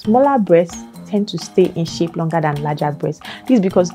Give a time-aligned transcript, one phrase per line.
[0.00, 3.20] smaller breasts tend to stay in shape longer than larger breasts.
[3.46, 3.92] This is because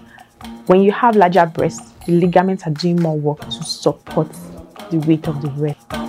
[0.68, 4.32] when you have larger breasts, the ligaments are doing more work to support
[4.92, 6.05] the weight of the breast.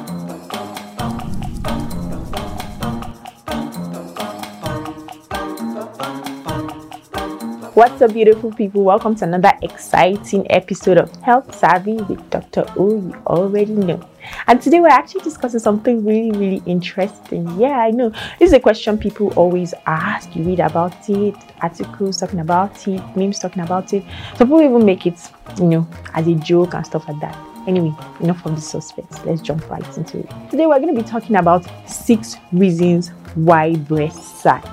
[7.76, 8.84] What's up, beautiful people?
[8.84, 12.64] Welcome to another exciting episode of Health Savvy with Dr.
[12.78, 12.88] O.
[12.88, 14.00] You already know.
[14.46, 17.46] And today we're actually discussing something really, really interesting.
[17.60, 18.08] Yeah, I know.
[18.38, 20.34] This is a question people always ask.
[20.34, 24.02] You read about it, articles talking about it, memes talking about it.
[24.36, 25.20] Some people even make it,
[25.58, 27.36] you know, as a joke and stuff like that.
[27.68, 29.22] Anyway, enough of the suspense.
[29.26, 30.30] Let's jump right into it.
[30.50, 34.64] Today we're going to be talking about six reasons why breasts sag.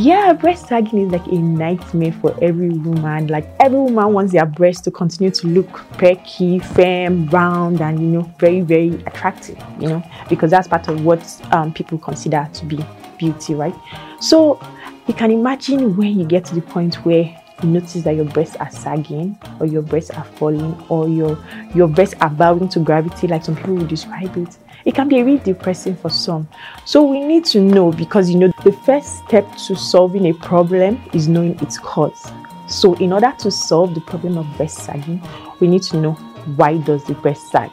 [0.00, 3.26] Yeah, breast sagging is like a nightmare for every woman.
[3.26, 5.68] Like every woman wants their breasts to continue to look
[5.98, 9.62] perky, firm, round, and you know, very, very attractive.
[9.78, 11.20] You know, because that's part of what
[11.52, 12.82] um, people consider to be
[13.18, 13.74] beauty, right?
[14.20, 14.58] So
[15.06, 18.56] you can imagine when you get to the point where you notice that your breasts
[18.56, 21.36] are sagging or your breasts are falling or your
[21.74, 25.22] your breasts are bowing to gravity like some people would describe it it can be
[25.22, 26.48] really depressing for some
[26.84, 31.00] so we need to know because you know the first step to solving a problem
[31.12, 32.30] is knowing its cause
[32.66, 35.20] so in order to solve the problem of breast sagging
[35.60, 36.12] we need to know
[36.56, 37.70] why does the breast sag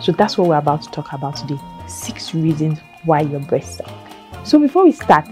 [0.00, 3.90] so that's what we're about to talk about today six reasons why your breast sag
[4.44, 5.26] so before we start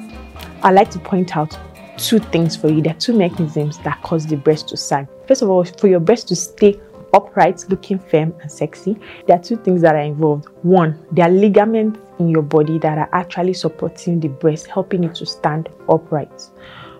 [0.64, 1.56] i'd like to point out
[1.96, 2.82] two things for you.
[2.82, 5.06] There are two mechanisms that cause the breast to sag.
[5.26, 6.78] First of all, for your breast to stay
[7.14, 10.48] upright, looking firm and sexy, there are two things that are involved.
[10.62, 15.14] One, there are ligaments in your body that are actually supporting the breast, helping it
[15.16, 16.50] to stand upright.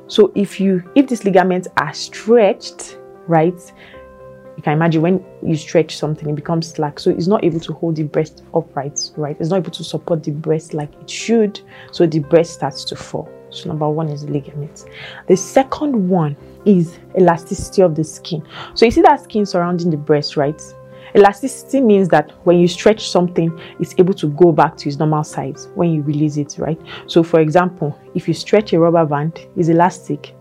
[0.06, 3.59] So if you if these ligaments are stretched, right,
[4.56, 7.01] you can imagine when you stretch something, it becomes slack.
[7.01, 9.37] So it's not able to hold the breast upright, right?
[9.41, 11.61] It's not able to support the breast like it should.
[11.91, 13.28] So the breast starts to fall.
[13.55, 14.86] So number one is ligaments.
[15.27, 18.47] The second one is elasticity of the skin.
[18.74, 20.60] So you see that skin surrounding the breast, right?
[21.16, 25.22] Elasticity means that when you stretch something, it's able to go back to its normal
[25.22, 26.81] size when you release it, right?
[27.06, 30.34] So for example, if you stretch a rubber band, it's elastic.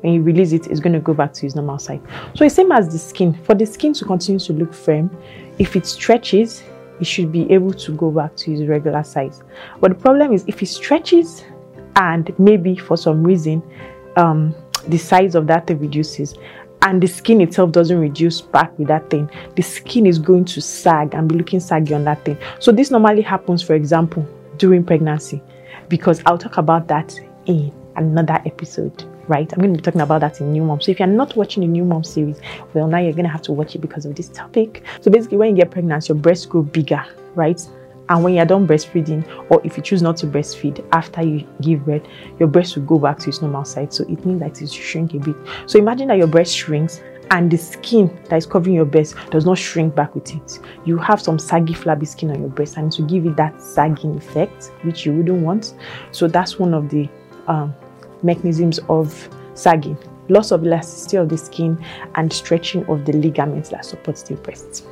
[0.00, 2.00] When you release it, it's going to go back to its normal size.
[2.34, 3.34] So it's same as the skin.
[3.44, 5.14] For the skin to continue to look firm,
[5.58, 6.62] if it stretches,
[6.98, 9.42] it should be able to go back to its regular size.
[9.80, 11.44] But the problem is if it stretches
[11.96, 13.62] and maybe for some reason
[14.16, 14.54] um,
[14.88, 16.34] the size of that thing reduces
[16.82, 20.60] and the skin itself doesn't reduce back with that thing, the skin is going to
[20.60, 22.38] sag and be looking saggy on that thing.
[22.60, 24.26] So this normally happens, for example,
[24.58, 25.42] during pregnancy,
[25.88, 29.04] because I'll talk about that in another episode.
[29.28, 30.80] Right, I'm going to be talking about that in New Mom.
[30.80, 32.40] So if you're not watching the New Mom series,
[32.74, 34.84] well, now you're going to have to watch it because of this topic.
[35.00, 37.60] So basically, when you get pregnant, your breasts grow bigger, right?
[38.08, 41.84] And when you're done breastfeeding, or if you choose not to breastfeed after you give
[41.84, 42.02] birth,
[42.38, 43.96] your breast will go back to its normal size.
[43.96, 45.36] So it means that it shrink a bit.
[45.66, 47.00] So imagine that your breast shrinks
[47.32, 50.60] and the skin that is covering your breast does not shrink back with it.
[50.84, 54.16] You have some saggy, flabby skin on your breast, and to give it that sagging
[54.16, 55.74] effect, which you wouldn't want.
[56.12, 57.08] So that's one of the
[57.48, 57.74] um,
[58.22, 61.82] mechanisms of sagging loss of elasticity of the skin
[62.14, 64.84] and stretching of the ligaments that supports the breast.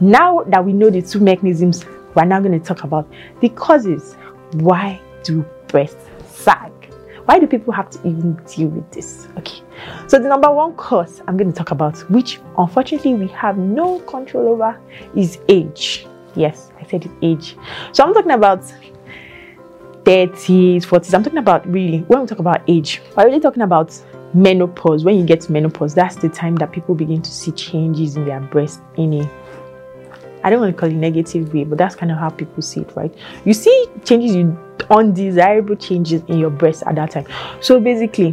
[0.00, 3.10] Now that we know the two mechanisms we're now going to talk about
[3.40, 4.14] the causes.
[4.52, 6.72] Why do breasts sag?
[7.26, 9.28] Why do people have to even deal with this?
[9.36, 9.60] Okay,
[10.06, 13.98] so the number one cause I'm going to talk about, which unfortunately we have no
[14.00, 14.80] control over,
[15.14, 16.06] is age.
[16.34, 17.56] Yes, I said it age.
[17.92, 18.62] So I'm talking about
[20.04, 21.12] 30s, 40s.
[21.12, 24.00] I'm talking about really, when we talk about age, we're really talking about
[24.32, 25.04] menopause.
[25.04, 28.24] When you get to menopause, that's the time that people begin to see changes in
[28.24, 29.30] their breast in a
[30.48, 32.80] I don't want to call it negative way, but that's kind of how people see
[32.80, 33.14] it, right?
[33.44, 37.26] You see changes, you undesirable changes in your breast at that time.
[37.60, 38.30] So basically,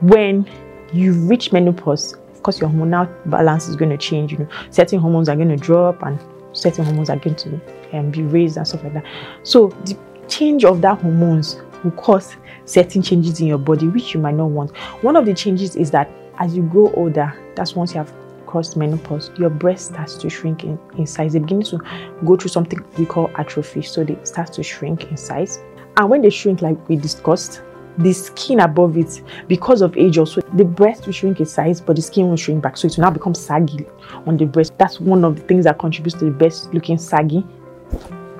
[0.00, 0.48] when
[0.90, 4.32] you reach menopause, of course, your hormonal balance is going to change.
[4.32, 6.18] You know, certain hormones are going to drop, and
[6.54, 7.60] certain hormones are going to
[7.92, 9.04] um, be raised and stuff like that.
[9.42, 9.98] So the
[10.28, 14.48] change of that hormones will cause certain changes in your body, which you might not
[14.48, 14.74] want.
[15.02, 18.14] One of the changes is that as you grow older, that's once you have
[18.50, 21.32] crossed menopause, your breast starts to shrink in, in size.
[21.34, 21.78] They begin to
[22.24, 23.82] go through something we call atrophy.
[23.82, 25.60] So they start to shrink in size.
[25.96, 27.62] And when they shrink, like we discussed,
[27.98, 31.96] the skin above it, because of age also, the breast will shrink in size, but
[31.96, 32.76] the skin will shrink back.
[32.76, 33.86] So it will now become saggy
[34.26, 34.72] on the breast.
[34.78, 37.40] That's one of the things that contributes to the breast looking saggy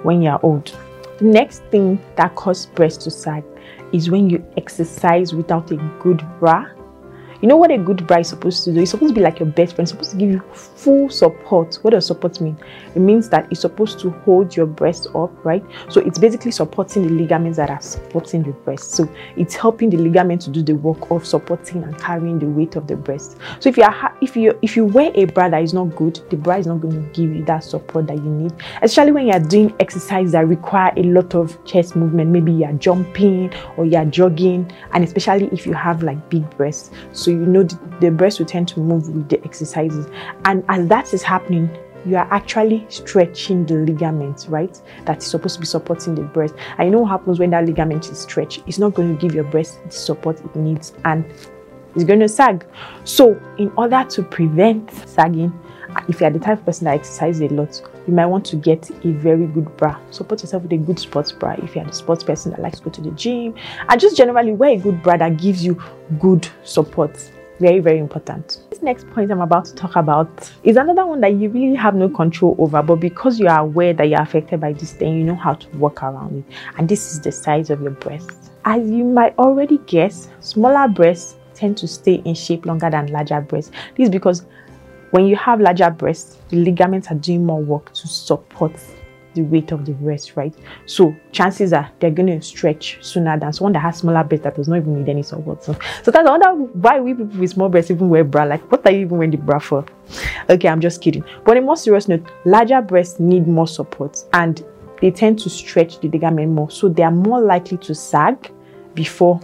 [0.03, 0.77] when you're old.
[1.19, 3.45] The next thing that causes breast to sag
[3.93, 6.67] is when you exercise without a good bra
[7.41, 8.81] You know what a good bra is supposed to do?
[8.81, 9.85] It's supposed to be like your best friend.
[9.85, 11.77] It's supposed to give you full support.
[11.83, 12.59] What does support mean?
[12.95, 15.65] It means that it's supposed to hold your breast up, right?
[15.89, 18.93] So it's basically supporting the ligaments that are supporting the breast.
[18.93, 22.77] So it's helping the ligament to do the work of supporting and carrying the weight
[22.77, 23.39] of the breast.
[23.59, 26.21] So if you are if you if you wear a bra that is not good,
[26.29, 28.53] the bra is not going to give you that support that you need,
[28.83, 32.31] especially when you are doing exercise that require a lot of chest movement.
[32.31, 36.49] Maybe you are jumping or you are jogging, and especially if you have like big
[36.59, 36.91] breasts.
[37.13, 40.07] So you know the, the breast will tend to move with the exercises.
[40.45, 41.71] And as that is happening,
[42.07, 44.81] you are actually stretching the ligament, right?
[45.05, 46.55] That is supposed to be supporting the breast.
[46.79, 48.63] And you know what happens when that ligament is stretched?
[48.67, 51.25] It's not going to give your breast the support it needs and
[51.95, 52.65] it's going to sag.
[53.05, 55.53] So, in order to prevent sagging,
[56.09, 58.57] if you are the type of person that exercises a lot, you might want to
[58.57, 59.97] get a very good bra.
[60.11, 62.79] Support yourself with a good sports bra if you are the sports person that likes
[62.79, 63.55] to go to the gym.
[63.89, 65.81] And just generally wear a good bra that gives you
[66.19, 67.17] good support.
[67.61, 68.59] Very, very important.
[68.71, 71.95] This next point I'm about to talk about is another one that you really have
[71.95, 75.25] no control over, but because you are aware that you're affected by this thing, you
[75.25, 76.55] know how to work around it.
[76.79, 78.51] And this is the size of your breast.
[78.65, 83.41] As you might already guess, smaller breasts tend to stay in shape longer than larger
[83.41, 83.71] breasts.
[83.97, 84.47] This is because
[85.11, 88.73] when you have larger breasts, the ligaments are doing more work to support
[89.35, 90.55] the weight of the breast, right?
[90.87, 94.57] So chances are they're going to stretch sooner than someone that has smaller breasts that
[94.57, 95.63] does not even need any support.
[95.63, 98.45] So, so that's wonder why we people with small breasts even wear bra.
[98.45, 99.85] Like, what are you even wearing the bra for?
[100.49, 101.25] Okay, I'm just kidding.
[101.45, 104.65] But in more serious note, larger breasts need more support and
[105.01, 108.53] they tend to stretch the ligament more, so they are more likely to sag
[108.95, 109.41] before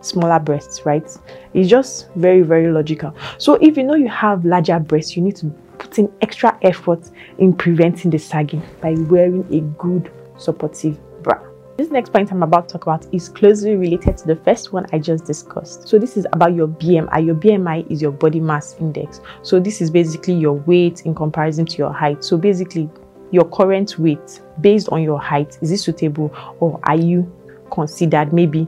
[0.00, 1.06] smaller breasts, right?
[1.54, 3.14] It's just very, very logical.
[3.38, 5.46] So if you know you have larger breasts, you need to
[5.78, 11.38] put in extra effort in preventing the sagging by wearing a good supportive bra.
[11.76, 14.86] This next point I'm about to talk about is closely related to the first one
[14.92, 15.86] I just discussed.
[15.86, 17.24] So this is about your BMI.
[17.24, 19.20] Your BMI is your body mass index.
[19.42, 22.24] So this is basically your weight in comparison to your height.
[22.24, 22.90] So basically
[23.30, 27.32] your current weight based on your height, is it suitable or are you
[27.70, 28.66] considered maybe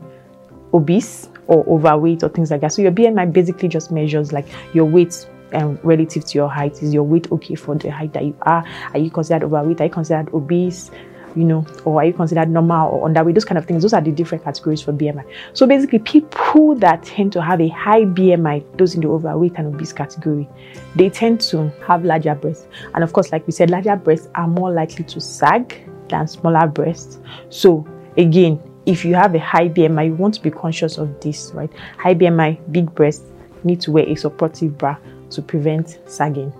[0.73, 2.73] obese or overweight or things like that.
[2.73, 6.83] So your BMI basically just measures like your weight um, relative to your height.
[6.83, 8.65] Is your weight okay for the height that you are?
[8.93, 9.81] Are you considered overweight?
[9.81, 10.91] Are you considered obese?
[11.37, 13.35] You know, or are you considered normal or underweight?
[13.35, 13.83] Those kind of things.
[13.83, 15.25] Those are the different categories for BMI.
[15.53, 19.73] So basically, people that tend to have a high BMI, those in the overweight and
[19.73, 20.49] obese category,
[20.97, 22.67] they tend to have larger breasts.
[22.95, 26.67] And of course, like we said, larger breasts are more likely to sag than smaller
[26.67, 27.21] breasts.
[27.49, 31.53] So again, if you have a high BMI, you want to be conscious of this,
[31.55, 31.71] right?
[31.97, 33.25] High BMI, big breasts,
[33.63, 34.97] need to wear a supportive bra
[35.31, 36.53] to prevent sagging.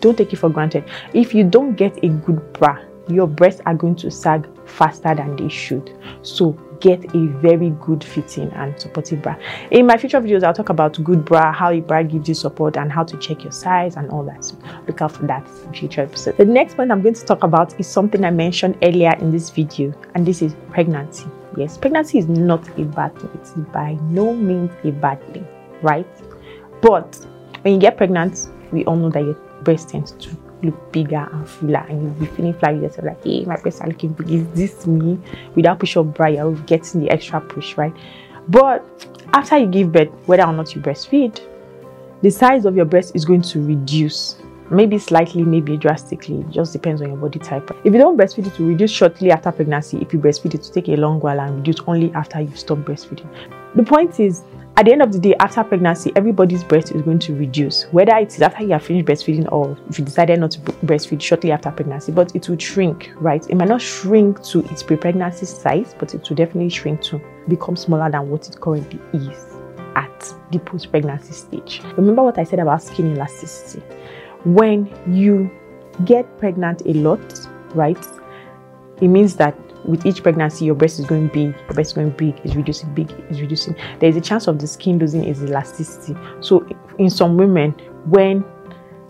[0.00, 0.84] Don't take it for granted.
[1.14, 5.36] If you don't get a good bra, your breasts are going to sag faster than
[5.36, 5.90] they should.
[6.22, 9.36] So get a very good fitting and supportive bra.
[9.70, 12.76] In my future videos, I'll talk about good bra, how a bra gives you support,
[12.76, 14.52] and how to check your size and all that.
[14.86, 16.36] Look out for that in future episodes.
[16.36, 19.48] The next point I'm going to talk about is something I mentioned earlier in this
[19.48, 21.26] video, and this is pregnancy.
[21.58, 23.30] Yes, pregnancy is not a bad thing.
[23.34, 25.44] It's by no means a bad thing,
[25.82, 26.06] right?
[26.80, 27.16] But
[27.62, 29.34] when you get pregnant, we all know that your
[29.64, 30.30] breast tends to
[30.62, 33.80] look bigger and fuller and you'll be feeling flat with yourself like hey my breasts
[33.80, 35.16] are looking big is this me
[35.54, 37.94] without push up bra you're getting the extra push right
[38.48, 38.84] but
[39.34, 41.40] after you give birth whether or not you breastfeed
[42.22, 44.36] the size of your breast is going to reduce
[44.70, 46.40] maybe slightly, maybe drastically.
[46.40, 47.70] It just depends on your body type.
[47.84, 49.98] If you don't breastfeed, it will reduce shortly after pregnancy.
[49.98, 52.78] If you breastfeed, it will take a long while and reduce only after you stop
[52.78, 53.28] breastfeeding.
[53.74, 54.42] The point is,
[54.76, 57.84] at the end of the day, after pregnancy, everybody's breast is going to reduce.
[57.90, 61.20] Whether it is after you have finished breastfeeding or if you decided not to breastfeed
[61.20, 63.44] shortly after pregnancy, but it will shrink, right?
[63.50, 67.74] It might not shrink to its pre-pregnancy size, but it will definitely shrink to become
[67.74, 69.46] smaller than what it currently is
[69.96, 71.82] at the post-pregnancy stage.
[71.96, 73.82] Remember what I said about skin elasticity
[74.54, 75.50] when you
[76.04, 77.98] get pregnant a lot, right?
[79.00, 82.10] It means that with each pregnancy, your breast is going big, your breast is going
[82.10, 83.76] big, is reducing, big, is reducing.
[84.00, 86.18] There is a chance of the skin losing its elasticity.
[86.40, 86.66] So,
[86.98, 87.72] in some women,
[88.06, 88.44] when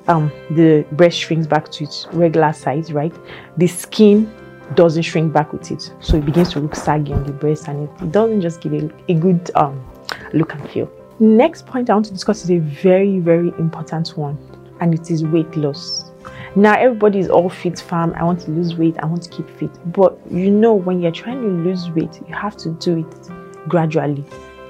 [0.08, 3.14] um, the breast shrinks back to its regular size, right,
[3.56, 4.32] the skin
[4.74, 5.92] doesn't shrink back with it.
[6.00, 8.72] So, it begins to look saggy on the breast and it, it doesn't just give
[8.74, 9.84] a, a good um,
[10.32, 10.90] look and feel.
[11.20, 14.38] Next point I want to discuss is a very, very important one
[14.80, 16.10] and it is weight loss.
[16.56, 18.14] Now everybody is all fit fam.
[18.14, 19.70] I want to lose weight, I want to keep fit.
[19.92, 24.24] But you know when you're trying to lose weight, you have to do it gradually.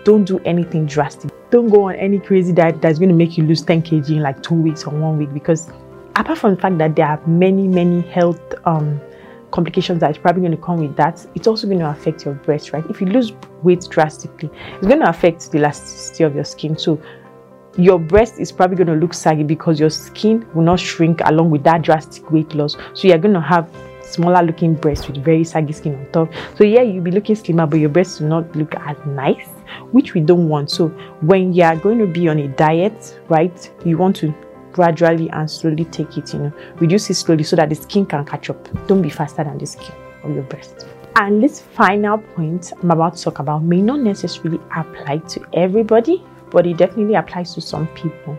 [0.04, 1.30] Don't do anything drastic.
[1.50, 4.20] Don't go on any crazy diet that's going to make you lose 10 kg in
[4.20, 5.70] like two weeks or one week because
[6.16, 9.00] apart from the fact that there are many, many health um,
[9.50, 12.34] complications that is probably going to come with that, it's also going to affect your
[12.34, 12.84] breast, right?
[12.90, 16.76] If you lose weight drastically, it's going to affect the elasticity of your skin.
[16.76, 17.00] So
[17.78, 21.50] your breast is probably going to look saggy because your skin will not shrink along
[21.50, 22.76] with that drastic weight loss.
[22.92, 23.70] So you're going to have
[24.02, 26.28] smaller looking breasts with very saggy skin on top.
[26.56, 29.46] So yeah, you'll be looking slimmer, but your breasts will not look as nice,
[29.92, 30.72] which we don't want.
[30.72, 30.88] So
[31.20, 34.34] when you are going to be on a diet, right, you want to
[34.72, 38.24] gradually and slowly take it, you know, reduce it slowly so that the skin can
[38.24, 38.68] catch up.
[38.88, 39.94] Don't be faster than the skin
[40.24, 40.86] of your breast.
[41.14, 46.24] And this final point I'm about to talk about may not necessarily apply to everybody,
[46.50, 48.38] but it definitely applies to some people.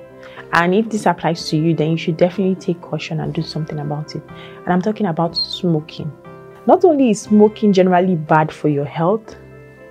[0.53, 3.79] And if this applies to you, then you should definitely take caution and do something
[3.79, 4.23] about it.
[4.63, 6.11] And I'm talking about smoking.
[6.65, 9.35] Not only is smoking generally bad for your health,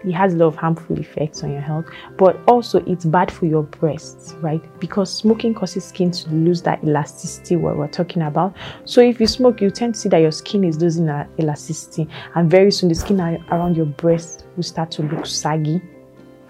[0.05, 3.47] it has a lot of harmful effects on your health, but also it's bad for
[3.47, 4.63] your breasts, right?
[4.79, 8.57] Because smoking causes skin to lose that elasticity what we're talking about.
[8.85, 12.09] So if you smoke, you tend to see that your skin is losing that elasticity,
[12.37, 15.83] and very soon the skin around your breast will start to look saggy,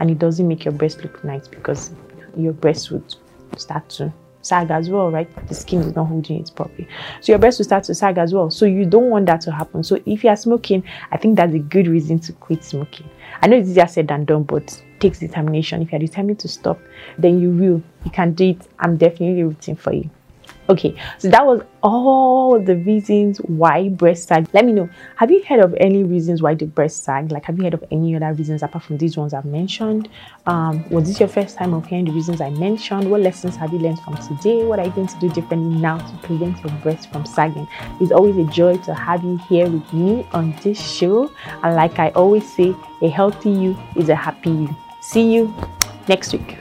[0.00, 1.90] and it doesn't make your breast look nice because
[2.37, 3.14] your breast would
[3.57, 4.12] start to
[4.43, 5.28] sag as well, right?
[5.49, 6.88] The skin is not holding it properly.
[7.21, 8.50] So your breast will start to sag as well.
[8.50, 9.83] So you don't want that to happen.
[9.85, 13.09] So if you are smoking, I think that's a good reason to quit smoking.
[13.43, 15.83] I know it's easier said than done, but takes determination.
[15.83, 16.81] If you're determined to stop,
[17.19, 17.83] then you will.
[18.05, 18.67] You can do it.
[18.78, 20.11] I'm definitely rooting for you.
[20.70, 24.46] Okay, so that was all the reasons why breast sag.
[24.52, 24.90] Let me know.
[25.16, 27.32] Have you heard of any reasons why the breast sag?
[27.32, 30.10] Like, have you heard of any other reasons apart from these ones I've mentioned?
[30.46, 33.10] Um, was this your first time of hearing the reasons I mentioned?
[33.10, 34.62] What lessons have you learned from today?
[34.66, 37.66] What are you going to do differently now to prevent your breast from sagging?
[37.98, 41.32] It's always a joy to have you here with me on this show.
[41.62, 44.76] And like I always say, a healthy you is a happy you.
[45.00, 45.54] See you
[46.08, 46.58] next week.